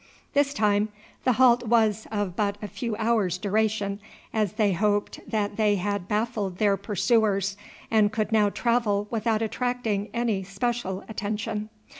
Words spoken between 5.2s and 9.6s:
that they had baffled their pursuers and could now travel without